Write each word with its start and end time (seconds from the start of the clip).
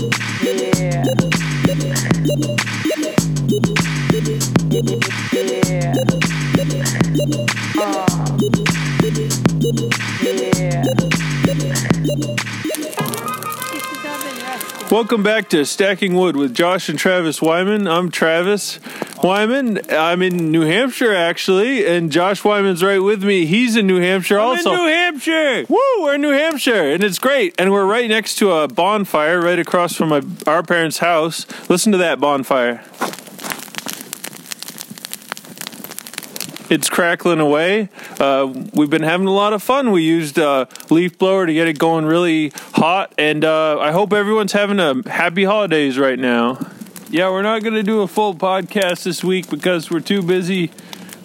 Yeah. 0.00 0.08
Yeah. 0.40 1.14
Uh. 7.78 8.06
Yeah. 10.22 11.09
Welcome 14.90 15.22
back 15.22 15.48
to 15.50 15.64
Stacking 15.64 16.14
Wood 16.14 16.34
with 16.34 16.52
Josh 16.52 16.88
and 16.88 16.98
Travis 16.98 17.40
Wyman. 17.40 17.86
I'm 17.86 18.10
Travis 18.10 18.80
Wyman. 19.22 19.80
I'm 19.88 20.20
in 20.20 20.50
New 20.50 20.62
Hampshire 20.62 21.14
actually, 21.14 21.86
and 21.86 22.10
Josh 22.10 22.42
Wyman's 22.42 22.82
right 22.82 22.98
with 22.98 23.22
me. 23.22 23.46
He's 23.46 23.76
in 23.76 23.86
New 23.86 24.00
Hampshire 24.00 24.40
also. 24.40 24.72
In 24.72 24.78
New 24.78 24.86
Hampshire. 24.86 25.66
Woo! 25.68 25.78
We're 26.00 26.16
in 26.16 26.20
New 26.22 26.32
Hampshire, 26.32 26.90
and 26.90 27.04
it's 27.04 27.20
great. 27.20 27.54
And 27.56 27.70
we're 27.70 27.86
right 27.86 28.08
next 28.08 28.34
to 28.36 28.50
a 28.50 28.66
bonfire, 28.66 29.40
right 29.40 29.60
across 29.60 29.94
from 29.94 30.08
my, 30.08 30.22
our 30.48 30.64
parents' 30.64 30.98
house. 30.98 31.46
Listen 31.70 31.92
to 31.92 31.98
that 31.98 32.18
bonfire. 32.18 32.82
It's 36.70 36.88
crackling 36.88 37.40
away. 37.40 37.88
Uh, 38.20 38.46
we've 38.72 38.88
been 38.88 39.02
having 39.02 39.26
a 39.26 39.32
lot 39.32 39.52
of 39.52 39.60
fun. 39.60 39.90
We 39.90 40.04
used 40.04 40.38
a 40.38 40.68
leaf 40.88 41.18
blower 41.18 41.44
to 41.44 41.52
get 41.52 41.66
it 41.66 41.80
going 41.80 42.04
really 42.04 42.52
hot, 42.74 43.12
and 43.18 43.44
uh, 43.44 43.80
I 43.80 43.90
hope 43.90 44.12
everyone's 44.12 44.52
having 44.52 44.78
a 44.78 45.02
happy 45.10 45.42
holidays 45.42 45.98
right 45.98 46.18
now. 46.18 46.64
Yeah, 47.10 47.28
we're 47.30 47.42
not 47.42 47.64
going 47.64 47.74
to 47.74 47.82
do 47.82 48.02
a 48.02 48.06
full 48.06 48.36
podcast 48.36 49.02
this 49.02 49.24
week 49.24 49.50
because 49.50 49.90
we're 49.90 49.98
too 49.98 50.22
busy 50.22 50.70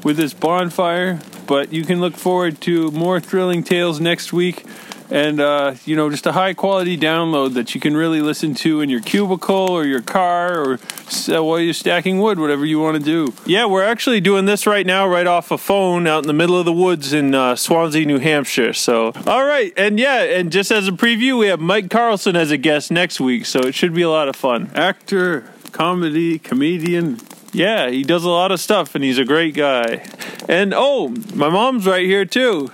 with 0.04 0.18
this 0.18 0.34
bonfire, 0.34 1.20
but 1.46 1.72
you 1.72 1.84
can 1.84 2.02
look 2.02 2.16
forward 2.16 2.60
to 2.62 2.90
more 2.90 3.20
thrilling 3.20 3.64
tales 3.64 4.00
next 4.00 4.34
week 4.34 4.66
and 5.10 5.40
uh, 5.40 5.76
you 5.86 5.96
know 5.96 6.10
just 6.10 6.26
a 6.26 6.32
high 6.32 6.54
quality 6.54 6.98
download 6.98 7.54
that 7.54 7.76
you 7.76 7.82
can 7.82 7.96
really 7.96 8.22
listen 8.22 8.54
to 8.56 8.82
in 8.82 8.90
your 8.90 9.02
cubicle 9.02 9.70
or 9.70 9.86
your 9.86 10.02
car 10.02 10.60
or 10.60 10.74
uh, 10.74 11.44
while 11.44 11.60
you're 11.60 11.74
stacking 11.74 12.20
wood 12.20 12.40
whatever 12.40 12.66
you 12.66 12.80
want 12.80 12.98
to 12.98 13.04
do 13.04 13.34
yeah 13.46 13.66
we're 13.66 13.84
actually 13.84 14.20
doing 14.20 14.46
this 14.46 14.66
right 14.66 14.86
now 14.86 15.08
right 15.08 15.28
off 15.28 15.52
a 15.52 15.58
phone 15.58 16.08
out 16.08 16.24
in 16.24 16.28
the 16.28 16.34
middle 16.34 16.58
of 16.58 16.66
the 16.66 16.74
woods 16.74 17.14
in 17.14 17.36
uh, 17.36 17.54
swanzey 17.54 18.06
new 18.06 18.20
hampshire 18.20 18.74
so 18.74 19.12
all 19.28 19.46
right 19.46 19.74
and 19.78 20.00
yeah 20.00 20.22
and 20.24 20.52
just 20.52 20.72
as 20.72 20.88
a 20.88 20.92
preview 20.92 21.38
we 21.38 21.48
have 21.48 21.60
mike 21.60 21.90
carlson 21.90 22.36
as 22.36 22.52
a 22.52 22.58
guest 22.58 22.92
next 22.92 23.20
week 23.20 23.46
so 23.46 23.60
it 23.60 23.76
should 23.76 23.94
be 23.94 24.02
a 24.02 24.10
lot 24.10 24.28
of 24.28 24.36
fun 24.36 24.70
actor 24.76 25.50
comedy 25.72 26.40
comedian 26.40 27.20
yeah, 27.56 27.90
he 27.90 28.04
does 28.04 28.26
a 28.26 28.30
lot 28.30 28.52
of 28.52 28.60
stuff 28.60 28.96
and 28.96 29.04
he's 29.04 29.18
a 29.18 29.24
great 29.24 29.56
guy. 29.56 30.04
And 30.50 30.74
oh, 30.76 31.08
my 31.34 31.50
mom's 31.50 31.88
right 31.88 32.06
here 32.06 32.26
too. 32.26 32.70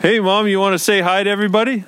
Hey, 0.00 0.20
mom, 0.20 0.46
you 0.46 0.60
want 0.60 0.74
to 0.74 0.78
say 0.78 1.00
hi 1.00 1.22
to 1.22 1.30
everybody? 1.30 1.82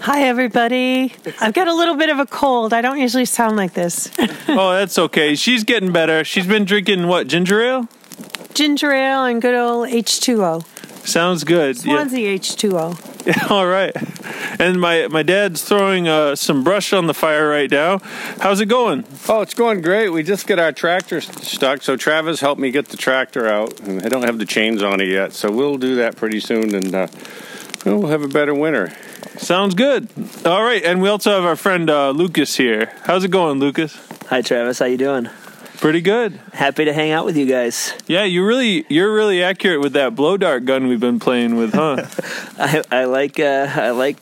Hi, 0.00 0.22
everybody. 0.22 1.14
I've 1.40 1.54
got 1.54 1.68
a 1.68 1.74
little 1.74 1.94
bit 1.94 2.10
of 2.10 2.18
a 2.18 2.26
cold. 2.26 2.72
I 2.72 2.80
don't 2.80 2.98
usually 2.98 3.24
sound 3.24 3.56
like 3.56 3.72
this. 3.72 4.10
oh, 4.48 4.72
that's 4.72 4.98
okay. 4.98 5.36
She's 5.36 5.62
getting 5.62 5.92
better. 5.92 6.24
She's 6.24 6.46
been 6.46 6.64
drinking 6.64 7.06
what, 7.06 7.28
ginger 7.28 7.62
ale? 7.62 7.88
Ginger 8.52 8.92
ale 8.92 9.24
and 9.24 9.40
good 9.40 9.54
old 9.54 9.88
H2O. 9.88 11.06
Sounds 11.06 11.44
good. 11.44 11.76
Swanzey 11.76 12.22
yeah. 12.22 12.38
H2O. 12.38 13.26
Yeah, 13.26 13.46
all 13.50 13.68
right. 13.68 13.94
And 14.60 14.80
my 14.80 15.06
my 15.06 15.22
dad's 15.22 15.62
throwing 15.62 16.08
uh, 16.08 16.34
some 16.34 16.64
brush 16.64 16.92
on 16.92 17.06
the 17.06 17.14
fire 17.14 17.48
right 17.48 17.70
now. 17.70 17.98
How's 18.40 18.60
it 18.60 18.66
going? 18.66 19.04
Oh, 19.28 19.40
it's 19.40 19.54
going 19.54 19.80
great. 19.82 20.08
We 20.08 20.24
just 20.24 20.48
got 20.48 20.58
our 20.58 20.72
tractor 20.72 21.20
stuck, 21.20 21.82
so 21.82 21.96
Travis 21.96 22.40
helped 22.40 22.60
me 22.60 22.72
get 22.72 22.88
the 22.88 22.96
tractor 22.96 23.46
out. 23.46 23.78
And 23.80 24.02
I 24.02 24.08
don't 24.08 24.24
have 24.24 24.38
the 24.38 24.44
chains 24.44 24.82
on 24.82 25.00
it 25.00 25.08
yet, 25.08 25.32
so 25.32 25.52
we'll 25.52 25.78
do 25.78 25.94
that 25.96 26.16
pretty 26.16 26.40
soon, 26.40 26.74
and 26.74 26.92
uh, 26.92 27.06
we'll 27.84 28.06
have 28.08 28.22
a 28.22 28.28
better 28.28 28.54
winter. 28.54 28.92
Sounds 29.36 29.74
good. 29.74 30.08
All 30.44 30.62
right, 30.62 30.82
and 30.84 31.00
we 31.02 31.08
also 31.08 31.30
have 31.32 31.44
our 31.44 31.56
friend 31.56 31.88
uh, 31.88 32.10
Lucas 32.10 32.56
here. 32.56 32.92
How's 33.04 33.24
it 33.24 33.30
going, 33.30 33.58
Lucas? 33.58 33.96
Hi, 34.28 34.42
Travis. 34.42 34.78
How 34.78 34.86
you 34.86 34.96
doing? 34.96 35.28
Pretty 35.78 36.00
good. 36.00 36.38
Happy 36.52 36.84
to 36.84 36.92
hang 36.92 37.10
out 37.10 37.24
with 37.24 37.36
you 37.36 37.44
guys. 37.46 37.92
Yeah, 38.06 38.22
you 38.22 38.46
really 38.46 38.86
you're 38.88 39.12
really 39.12 39.42
accurate 39.42 39.80
with 39.80 39.94
that 39.94 40.14
blow 40.14 40.36
dart 40.36 40.64
gun 40.64 40.86
we've 40.86 41.00
been 41.00 41.18
playing 41.18 41.56
with, 41.56 41.74
huh? 41.74 42.06
I, 42.58 43.00
I 43.00 43.04
like 43.04 43.40
uh, 43.40 43.66
I 43.68 43.90
like 43.90 44.16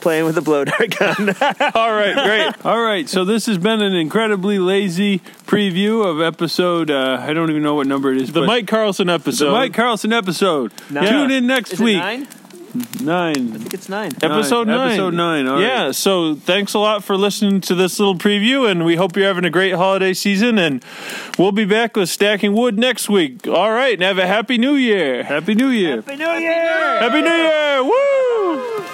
playing 0.00 0.24
with 0.24 0.38
a 0.38 0.40
blow 0.40 0.64
dart 0.64 0.96
gun. 0.98 1.28
All 1.74 1.92
right, 1.92 2.14
great. 2.14 2.64
All 2.64 2.80
right, 2.80 3.08
so 3.10 3.26
this 3.26 3.44
has 3.44 3.58
been 3.58 3.82
an 3.82 3.94
incredibly 3.94 4.58
lazy 4.58 5.18
preview 5.44 6.06
of 6.06 6.22
episode. 6.22 6.90
Uh, 6.90 7.18
I 7.20 7.34
don't 7.34 7.50
even 7.50 7.62
know 7.62 7.74
what 7.74 7.86
number 7.86 8.12
it 8.12 8.22
is. 8.22 8.32
The 8.32 8.46
Mike 8.46 8.66
Carlson 8.66 9.10
episode. 9.10 9.46
The 9.46 9.52
Mike 9.52 9.74
Carlson 9.74 10.14
episode. 10.14 10.72
Nine. 10.88 11.08
Tune 11.08 11.30
in 11.30 11.46
next 11.46 11.74
is 11.74 11.80
week. 11.80 12.26
Nine? 12.74 12.86
Nine. 13.00 13.52
I 13.54 13.58
think 13.58 13.74
it's 13.74 13.88
nine. 13.88 14.12
Episode 14.22 14.66
nine. 14.66 14.88
Episode 14.88 15.14
nine. 15.14 15.46
All 15.46 15.60
yeah. 15.60 15.86
right. 15.86 15.94
So 15.94 16.34
thanks 16.34 16.74
a 16.74 16.78
lot 16.78 17.04
for 17.04 17.16
listening 17.16 17.60
to 17.62 17.74
this 17.74 17.98
little 17.98 18.16
preview, 18.16 18.70
and 18.70 18.84
we 18.84 18.96
hope 18.96 19.16
you're 19.16 19.26
having 19.26 19.44
a 19.44 19.50
great 19.50 19.74
holiday 19.74 20.12
season. 20.14 20.58
And 20.58 20.84
we'll 21.38 21.52
be 21.52 21.64
back 21.64 21.96
with 21.96 22.08
stacking 22.08 22.52
wood 22.52 22.78
next 22.78 23.08
week. 23.08 23.46
All 23.46 23.70
right, 23.70 23.94
and 23.94 24.02
have 24.02 24.18
a 24.18 24.26
happy 24.26 24.58
New 24.58 24.74
Year. 24.74 25.22
Happy 25.22 25.54
New 25.54 25.68
Year. 25.68 25.96
Happy 25.96 26.16
New 26.16 26.30
Year. 26.30 26.98
Happy 27.00 27.22
New 27.22 27.30
Year. 27.30 27.84
Woo! 27.84 28.86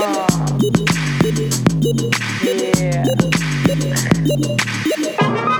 Yeah. 0.00 0.20
Yeah. 0.20 0.29
Música 4.66 5.59